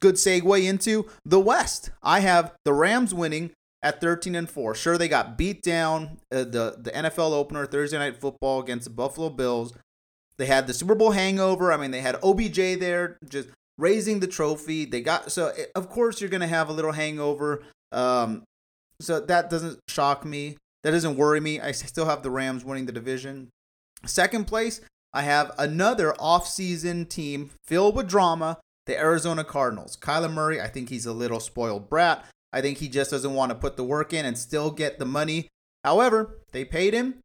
Good 0.00 0.14
segue 0.14 0.64
into 0.64 1.08
the 1.24 1.40
West. 1.40 1.90
I 2.02 2.20
have 2.20 2.54
the 2.64 2.72
Rams 2.72 3.12
winning 3.12 3.50
at 3.82 4.00
13 4.00 4.34
and 4.34 4.48
4. 4.48 4.74
Sure, 4.74 4.98
they 4.98 5.08
got 5.08 5.38
beat 5.38 5.62
down 5.62 6.18
uh, 6.32 6.44
the 6.44 6.76
the 6.78 6.90
NFL 6.90 7.32
opener 7.32 7.66
Thursday 7.66 7.98
night 7.98 8.16
football 8.16 8.60
against 8.60 8.84
the 8.84 8.90
Buffalo 8.90 9.30
Bills. 9.30 9.72
They 10.36 10.46
had 10.46 10.66
the 10.66 10.74
Super 10.74 10.94
Bowl 10.94 11.10
hangover. 11.10 11.72
I 11.72 11.76
mean, 11.76 11.90
they 11.90 12.00
had 12.00 12.16
OBJ 12.22 12.78
there 12.78 13.18
just 13.28 13.48
raising 13.76 14.20
the 14.20 14.26
trophy. 14.26 14.84
They 14.84 15.00
got 15.00 15.32
so 15.32 15.52
of 15.74 15.88
course 15.88 16.20
you're 16.20 16.30
going 16.30 16.40
to 16.42 16.46
have 16.46 16.68
a 16.68 16.72
little 16.72 16.92
hangover. 16.92 17.62
Um, 17.92 18.44
so 19.00 19.20
that 19.20 19.50
doesn't 19.50 19.78
shock 19.88 20.24
me. 20.24 20.56
That 20.82 20.92
doesn't 20.92 21.16
worry 21.16 21.40
me. 21.40 21.60
I 21.60 21.72
still 21.72 22.06
have 22.06 22.22
the 22.22 22.30
Rams 22.30 22.64
winning 22.64 22.86
the 22.86 22.92
division. 22.92 23.48
Second 24.06 24.46
place, 24.46 24.80
I 25.12 25.22
have 25.22 25.52
another 25.58 26.12
offseason 26.18 27.08
team 27.08 27.50
filled 27.64 27.96
with 27.96 28.08
drama, 28.08 28.58
the 28.88 28.98
Arizona 28.98 29.44
Cardinals. 29.44 29.96
Kyler 29.96 30.32
Murray, 30.32 30.60
I 30.60 30.66
think 30.66 30.88
he's 30.88 31.06
a 31.06 31.12
little 31.12 31.38
spoiled 31.38 31.88
brat. 31.88 32.24
I 32.52 32.60
think 32.60 32.78
he 32.78 32.88
just 32.88 33.10
doesn't 33.10 33.34
want 33.34 33.50
to 33.50 33.54
put 33.54 33.76
the 33.76 33.84
work 33.84 34.12
in 34.12 34.24
and 34.26 34.36
still 34.36 34.70
get 34.70 34.98
the 34.98 35.04
money. 35.04 35.46
However, 35.84 36.40
they 36.52 36.64
paid 36.64 36.94
him. 36.94 37.20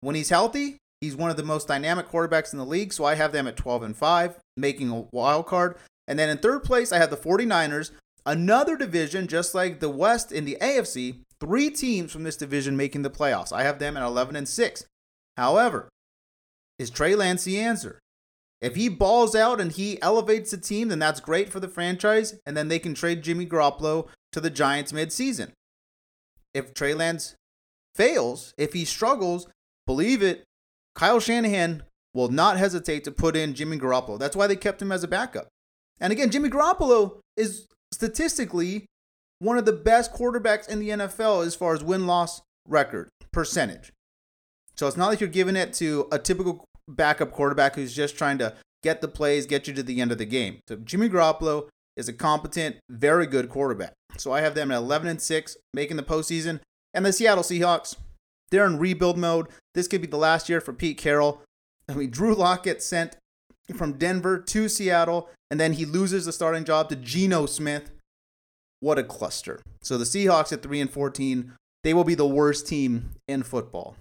When 0.00 0.16
he's 0.16 0.28
healthy, 0.28 0.76
he's 1.00 1.16
one 1.16 1.30
of 1.30 1.36
the 1.36 1.44
most 1.44 1.68
dynamic 1.68 2.08
quarterbacks 2.08 2.52
in 2.52 2.58
the 2.58 2.66
league, 2.66 2.92
so 2.92 3.04
I 3.04 3.14
have 3.14 3.32
them 3.32 3.46
at 3.46 3.56
12 3.56 3.84
and 3.84 3.96
5, 3.96 4.38
making 4.56 4.90
a 4.90 5.06
wild 5.12 5.46
card. 5.46 5.76
And 6.08 6.18
then 6.18 6.28
in 6.28 6.38
third 6.38 6.64
place, 6.64 6.92
I 6.92 6.98
have 6.98 7.10
the 7.10 7.16
49ers, 7.16 7.92
another 8.26 8.76
division 8.76 9.28
just 9.28 9.54
like 9.54 9.78
the 9.78 9.88
West 9.88 10.32
in 10.32 10.44
the 10.44 10.58
AFC, 10.60 11.20
three 11.40 11.70
teams 11.70 12.10
from 12.10 12.24
this 12.24 12.36
division 12.36 12.76
making 12.76 13.02
the 13.02 13.10
playoffs. 13.10 13.52
I 13.52 13.62
have 13.62 13.78
them 13.78 13.96
at 13.96 14.02
11 14.02 14.34
and 14.34 14.48
6. 14.48 14.84
However, 15.36 15.88
is 16.78 16.90
Trey 16.90 17.14
Lance 17.14 17.44
the 17.44 17.60
answer? 17.60 18.00
If 18.60 18.74
he 18.74 18.88
balls 18.88 19.34
out 19.34 19.60
and 19.60 19.70
he 19.70 20.00
elevates 20.02 20.50
the 20.50 20.56
team, 20.56 20.88
then 20.88 20.98
that's 20.98 21.20
great 21.20 21.48
for 21.48 21.60
the 21.60 21.68
franchise, 21.68 22.34
and 22.44 22.56
then 22.56 22.68
they 22.68 22.78
can 22.78 22.94
trade 22.94 23.22
Jimmy 23.22 23.46
Garoppolo 23.46 24.08
to 24.32 24.40
the 24.40 24.50
Giants 24.50 24.92
midseason. 24.92 25.52
If 26.54 26.74
Trey 26.74 26.94
Lance 26.94 27.36
fails, 27.94 28.54
if 28.58 28.72
he 28.72 28.84
struggles, 28.84 29.46
believe 29.86 30.22
it, 30.22 30.44
Kyle 30.94 31.20
Shanahan 31.20 31.84
will 32.14 32.28
not 32.28 32.56
hesitate 32.56 33.04
to 33.04 33.12
put 33.12 33.36
in 33.36 33.54
Jimmy 33.54 33.78
Garoppolo. 33.78 34.18
That's 34.18 34.34
why 34.34 34.48
they 34.48 34.56
kept 34.56 34.82
him 34.82 34.90
as 34.90 35.04
a 35.04 35.08
backup. 35.08 35.48
And 36.00 36.12
again, 36.12 36.30
Jimmy 36.30 36.48
Garoppolo 36.48 37.20
is 37.36 37.68
statistically 37.92 38.86
one 39.38 39.58
of 39.58 39.66
the 39.66 39.72
best 39.72 40.12
quarterbacks 40.12 40.68
in 40.68 40.80
the 40.80 40.88
NFL 40.88 41.46
as 41.46 41.54
far 41.54 41.74
as 41.74 41.84
win 41.84 42.06
loss 42.06 42.42
record 42.66 43.08
percentage. 43.32 43.92
So 44.74 44.86
it's 44.86 44.96
not 44.96 45.08
like 45.08 45.20
you're 45.20 45.28
giving 45.28 45.56
it 45.56 45.72
to 45.74 46.06
a 46.10 46.18
typical 46.18 46.64
backup 46.88 47.32
quarterback 47.32 47.74
who's 47.74 47.94
just 47.94 48.16
trying 48.16 48.38
to 48.38 48.54
get 48.82 49.00
the 49.00 49.08
plays, 49.08 49.46
get 49.46 49.68
you 49.68 49.74
to 49.74 49.82
the 49.82 50.00
end 50.00 50.12
of 50.12 50.18
the 50.18 50.24
game. 50.24 50.60
So 50.68 50.76
Jimmy 50.76 51.08
Garoppolo 51.08 51.68
is 51.96 52.08
a 52.08 52.12
competent, 52.12 52.76
very 52.88 53.26
good 53.26 53.48
quarterback. 53.48 53.92
So 54.16 54.32
I 54.32 54.40
have 54.40 54.54
them 54.54 54.70
at 54.70 54.78
11 54.78 55.08
and 55.08 55.20
6, 55.20 55.56
making 55.74 55.96
the 55.96 56.02
postseason. 56.02 56.60
And 56.94 57.04
the 57.04 57.12
Seattle 57.12 57.42
Seahawks, 57.42 57.96
they're 58.50 58.66
in 58.66 58.78
rebuild 58.78 59.18
mode. 59.18 59.48
This 59.74 59.88
could 59.88 60.00
be 60.00 60.06
the 60.06 60.16
last 60.16 60.48
year 60.48 60.60
for 60.60 60.72
Pete 60.72 60.98
Carroll. 60.98 61.42
I 61.88 61.94
mean, 61.94 62.10
Drew 62.12 62.34
Lock 62.34 62.64
gets 62.64 62.86
sent 62.86 63.16
from 63.74 63.94
Denver 63.94 64.38
to 64.38 64.68
Seattle, 64.68 65.28
and 65.50 65.60
then 65.60 65.74
he 65.74 65.84
loses 65.84 66.24
the 66.24 66.32
starting 66.32 66.64
job 66.64 66.88
to 66.88 66.96
Geno 66.96 67.46
Smith. 67.46 67.90
What 68.80 68.98
a 68.98 69.02
cluster. 69.02 69.60
So 69.82 69.98
the 69.98 70.04
Seahawks 70.04 70.52
at 70.52 70.62
3 70.62 70.80
and 70.80 70.90
14, 70.90 71.52
they 71.82 71.92
will 71.92 72.04
be 72.04 72.14
the 72.14 72.26
worst 72.26 72.66
team 72.66 73.10
in 73.26 73.42
football. 73.42 73.96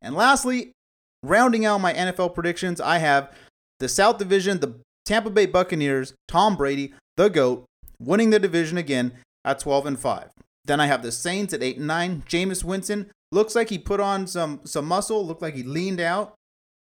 And 0.00 0.14
lastly, 0.14 0.72
rounding 1.22 1.64
out 1.64 1.80
my 1.80 1.92
NFL 1.92 2.34
predictions, 2.34 2.80
I 2.80 2.98
have 2.98 3.32
the 3.78 3.88
South 3.88 4.18
Division, 4.18 4.60
the 4.60 4.80
Tampa 5.04 5.30
Bay 5.30 5.46
Buccaneers, 5.46 6.14
Tom 6.28 6.56
Brady, 6.56 6.94
the 7.16 7.28
GOAT, 7.28 7.64
winning 7.98 8.30
the 8.30 8.38
division 8.38 8.78
again 8.78 9.12
at 9.44 9.58
12 9.58 9.86
and 9.86 9.98
5. 9.98 10.30
Then 10.64 10.80
I 10.80 10.86
have 10.86 11.02
the 11.02 11.12
Saints 11.12 11.52
at 11.52 11.62
8 11.62 11.78
and 11.78 11.86
9. 11.86 12.24
Jameis 12.28 12.64
Winston 12.64 13.10
looks 13.32 13.54
like 13.54 13.70
he 13.70 13.78
put 13.78 14.00
on 14.00 14.26
some 14.26 14.60
some 14.64 14.86
muscle, 14.86 15.26
looked 15.26 15.42
like 15.42 15.54
he 15.54 15.62
leaned 15.62 16.00
out. 16.00 16.34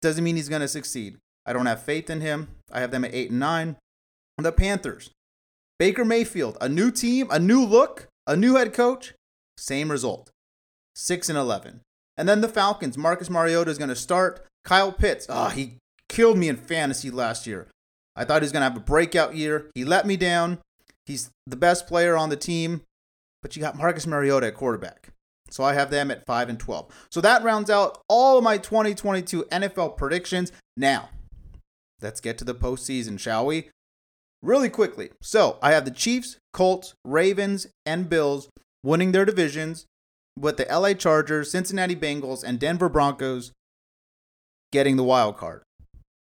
Doesn't 0.01 0.23
mean 0.23 0.35
he's 0.35 0.49
going 0.49 0.61
to 0.61 0.67
succeed. 0.67 1.17
I 1.45 1.53
don't 1.53 1.65
have 1.65 1.81
faith 1.81 2.09
in 2.09 2.21
him. 2.21 2.49
I 2.71 2.81
have 2.81 2.91
them 2.91 3.05
at 3.05 3.13
8 3.13 3.31
and 3.31 3.39
9. 3.39 3.77
The 4.37 4.51
Panthers. 4.51 5.11
Baker 5.79 6.05
Mayfield, 6.05 6.57
a 6.61 6.69
new 6.69 6.91
team, 6.91 7.27
a 7.29 7.39
new 7.39 7.65
look, 7.65 8.07
a 8.27 8.35
new 8.35 8.55
head 8.55 8.73
coach, 8.73 9.13
same 9.57 9.89
result. 9.89 10.29
6 10.95 11.29
and 11.29 11.37
11. 11.37 11.81
And 12.17 12.29
then 12.29 12.41
the 12.41 12.47
Falcons, 12.47 12.97
Marcus 12.97 13.29
Mariota 13.29 13.71
is 13.71 13.77
going 13.77 13.89
to 13.89 13.95
start. 13.95 14.45
Kyle 14.63 14.91
Pitts, 14.91 15.25
ah, 15.29 15.47
oh, 15.47 15.49
he 15.49 15.75
killed 16.09 16.37
me 16.37 16.47
in 16.47 16.57
fantasy 16.57 17.09
last 17.09 17.47
year. 17.47 17.67
I 18.15 18.23
thought 18.23 18.41
he 18.41 18.45
was 18.45 18.51
going 18.51 18.61
to 18.61 18.69
have 18.69 18.77
a 18.77 18.81
breakout 18.81 19.35
year. 19.35 19.71
He 19.73 19.83
let 19.83 20.05
me 20.05 20.15
down. 20.15 20.59
He's 21.05 21.31
the 21.47 21.55
best 21.55 21.87
player 21.87 22.15
on 22.15 22.29
the 22.29 22.37
team, 22.37 22.81
but 23.41 23.55
you 23.55 23.61
got 23.61 23.77
Marcus 23.77 24.07
Mariota 24.07 24.47
at 24.47 24.55
quarterback. 24.55 25.09
So 25.49 25.63
I 25.63 25.73
have 25.73 25.91
them 25.91 26.09
at 26.09 26.25
5 26.25 26.49
and 26.49 26.59
12. 26.59 26.87
So 27.11 27.21
that 27.21 27.43
rounds 27.43 27.69
out 27.69 28.01
all 28.07 28.37
of 28.37 28.43
my 28.43 28.57
2022 28.57 29.43
NFL 29.51 29.97
predictions. 29.97 30.51
Now, 30.77 31.09
let's 32.01 32.21
get 32.21 32.37
to 32.39 32.45
the 32.45 32.55
postseason, 32.55 33.19
shall 33.19 33.45
we? 33.45 33.69
Really 34.41 34.69
quickly. 34.69 35.11
So 35.21 35.57
I 35.61 35.71
have 35.71 35.85
the 35.85 35.91
Chiefs, 35.91 36.37
Colts, 36.53 36.93
Ravens, 37.05 37.67
and 37.85 38.09
Bills 38.09 38.49
winning 38.83 39.11
their 39.11 39.25
divisions 39.25 39.85
with 40.37 40.57
the 40.57 40.65
LA 40.69 40.93
Chargers, 40.93 41.51
Cincinnati 41.51 41.95
Bengals, 41.95 42.43
and 42.43 42.59
Denver 42.59 42.89
Broncos 42.89 43.51
getting 44.71 44.95
the 44.95 45.03
wild 45.03 45.37
card. 45.37 45.63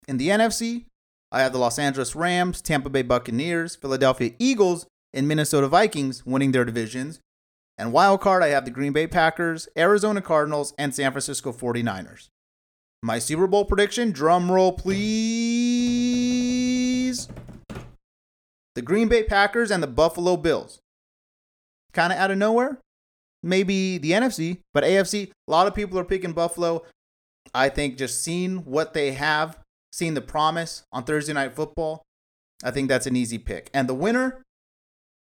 In 0.08 0.18
the 0.18 0.30
NFC, 0.30 0.86
I 1.32 1.42
have 1.42 1.52
the 1.52 1.60
Los 1.60 1.78
Angeles 1.78 2.16
Rams, 2.16 2.62
Tampa 2.62 2.90
Bay 2.90 3.02
Buccaneers, 3.02 3.76
Philadelphia 3.76 4.32
Eagles, 4.40 4.86
and 5.14 5.28
Minnesota 5.28 5.68
Vikings 5.68 6.26
winning 6.26 6.52
their 6.52 6.64
divisions. 6.66 7.20
And 7.78 7.92
wild 7.92 8.22
card, 8.22 8.44
I 8.44 8.48
have 8.50 8.66
the 8.66 8.72
Green 8.72 8.94
Bay 8.94 9.08
Packers, 9.08 9.68
Arizona 9.78 10.22
Cardinals, 10.22 10.74
and 10.78 10.96
San 10.96 11.12
Francisco 11.12 11.52
49ers. 11.52 12.30
My 13.04 13.20
Super 13.20 13.46
Bowl 13.46 13.66
prediction, 13.66 14.12
drum 14.12 14.52
roll 14.52 14.72
please. 14.74 15.08
The 18.76 18.82
Green 18.82 19.08
Bay 19.08 19.24
Packers 19.24 19.70
and 19.70 19.84
the 19.84 19.88
Buffalo 19.88 20.38
Bills. 20.38 20.80
Kind 21.94 22.14
of 22.14 22.20
out 22.20 22.32
of 22.32 22.38
nowhere, 22.38 22.80
maybe 23.44 23.98
the 23.98 24.12
NFC, 24.12 24.60
but 24.74 24.84
AFC, 24.84 25.32
a 25.48 25.52
lot 25.52 25.68
of 25.68 25.76
people 25.76 25.98
are 26.00 26.04
picking 26.04 26.34
Buffalo. 26.34 26.84
I 27.54 27.70
think 27.70 27.98
just 27.98 28.24
seeing 28.24 28.58
what 28.66 28.94
they 28.94 29.14
have, 29.14 29.60
seeing 29.92 30.14
the 30.14 30.22
promise 30.22 30.84
on 30.92 31.04
Thursday 31.04 31.34
Night 31.34 31.54
Football, 31.54 32.04
I 32.64 32.72
think 32.72 32.90
that's 32.90 33.08
an 33.08 33.16
easy 33.16 33.38
pick. 33.38 33.70
And 33.74 33.88
the 33.88 33.94
winner, 33.94 34.44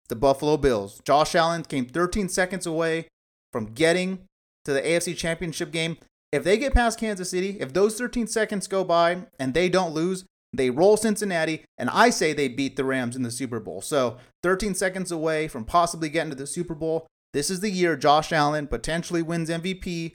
the 0.10 0.15
Buffalo 0.15 0.57
Bills. 0.57 1.01
Josh 1.05 1.36
Allen 1.36 1.63
came 1.63 1.86
13 1.86 2.29
seconds 2.29 2.65
away 2.65 3.07
from 3.51 3.74
getting 3.74 4.19
to 4.65 4.74
the 4.74 4.81
AFC 4.81 5.15
Championship 5.15 5.72
game. 5.72 5.98
If 6.31 6.43
they 6.43 6.57
get 6.57 6.74
past 6.74 7.00
Kansas 7.00 7.29
City, 7.29 7.57
if 7.60 7.74
those 7.74 7.98
13 7.98 8.27
seconds 8.27 8.67
go 8.67 8.83
by 8.83 9.24
and 9.39 9.53
they 9.53 9.69
don't 9.69 9.93
lose, 9.93 10.25
they 10.51 10.69
roll 10.69 10.98
Cincinnati, 10.98 11.63
and 11.79 11.89
I 11.89 12.12
say 12.12 12.31
they 12.31 12.48
beat 12.48 12.75
the 12.75 12.83
Rams 12.83 13.15
in 13.15 13.24
the 13.24 13.31
Super 13.31 13.60
Bowl. 13.60 13.81
So 13.81 14.17
13 14.43 14.75
seconds 14.75 15.12
away 15.12 15.48
from 15.48 15.65
possibly 15.65 16.10
getting 16.10 16.29
to 16.29 16.36
the 16.36 16.45
Super 16.45 16.75
Bowl. 16.75 17.07
This 17.33 17.49
is 17.49 17.61
the 17.61 17.69
year 17.71 17.95
Josh 17.95 18.31
Allen 18.31 18.67
potentially 18.67 19.21
wins 19.21 19.49
MVP, 19.49 20.13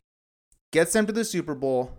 gets 0.72 0.92
them 0.92 1.06
to 1.06 1.12
the 1.12 1.25
Super 1.25 1.54
Bowl, 1.54 1.92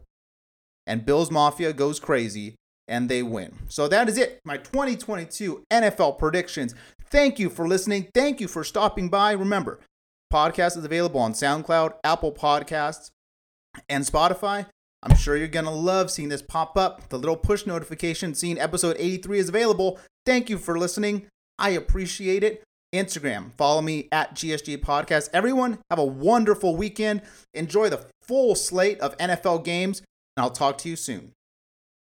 and 0.87 1.05
Bills 1.05 1.29
Mafia 1.29 1.73
goes 1.73 1.99
crazy 1.99 2.55
and 2.87 3.07
they 3.07 3.21
win. 3.21 3.53
So 3.69 3.87
that 3.87 4.09
is 4.09 4.17
it. 4.17 4.39
My 4.43 4.57
2022 4.57 5.63
NFL 5.71 6.17
predictions. 6.17 6.73
Thank 7.09 7.37
you 7.37 7.49
for 7.49 7.67
listening. 7.67 8.07
Thank 8.13 8.41
you 8.41 8.47
for 8.47 8.63
stopping 8.63 9.09
by. 9.09 9.33
Remember, 9.33 9.79
podcast 10.33 10.77
is 10.77 10.85
available 10.85 11.19
on 11.19 11.33
SoundCloud, 11.33 11.93
Apple 12.03 12.31
Podcasts, 12.31 13.11
and 13.87 14.03
Spotify. 14.03 14.65
I'm 15.03 15.15
sure 15.15 15.37
you're 15.37 15.47
going 15.47 15.65
to 15.65 15.71
love 15.71 16.11
seeing 16.11 16.29
this 16.29 16.41
pop 16.41 16.77
up. 16.77 17.07
The 17.09 17.19
little 17.19 17.37
push 17.37 17.65
notification 17.65 18.35
seeing 18.35 18.59
episode 18.59 18.95
83 18.99 19.39
is 19.39 19.49
available. 19.49 19.99
Thank 20.25 20.49
you 20.49 20.57
for 20.57 20.77
listening. 20.77 21.27
I 21.57 21.69
appreciate 21.71 22.43
it. 22.43 22.63
Instagram. 22.93 23.51
Follow 23.57 23.81
me 23.81 24.07
at 24.11 24.35
GSG 24.35 24.77
Podcast. 24.77 25.29
Everyone, 25.33 25.79
have 25.89 25.99
a 25.99 26.05
wonderful 26.05 26.75
weekend. 26.75 27.21
Enjoy 27.53 27.89
the 27.89 28.05
full 28.21 28.55
slate 28.55 28.99
of 28.99 29.17
NFL 29.17 29.63
games, 29.63 29.99
and 30.35 30.43
I'll 30.43 30.51
talk 30.51 30.77
to 30.79 30.89
you 30.89 30.95
soon. 30.95 31.33